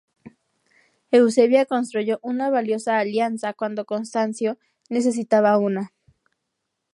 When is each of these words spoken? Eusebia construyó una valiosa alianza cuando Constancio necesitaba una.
Eusebia 1.11 1.67
construyó 1.67 2.17
una 2.23 2.49
valiosa 2.49 2.97
alianza 2.97 3.53
cuando 3.53 3.85
Constancio 3.85 4.57
necesitaba 4.89 5.59
una. 5.59 5.93